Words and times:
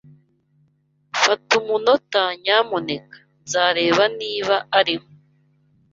Fata 1.23 1.51
umunota, 1.61 2.21
nyamuneka. 2.43 3.17
Nzareba 3.43 4.03
niba 4.19 4.55
arimo. 4.79 5.09